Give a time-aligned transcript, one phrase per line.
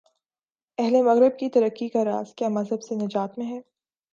[0.77, 3.59] اہل مغرب کی ترقی کا راز کیا مذہب سے نجات میں ہے؟